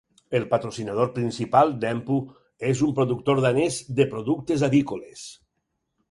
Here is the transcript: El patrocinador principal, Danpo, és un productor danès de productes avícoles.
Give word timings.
El 0.37 0.45
patrocinador 0.51 1.09
principal, 1.17 1.73
Danpo, 1.83 2.17
és 2.69 2.81
un 2.87 2.93
productor 3.01 3.41
danès 3.47 3.77
de 3.99 4.07
productes 4.15 4.65
avícoles. 4.69 5.27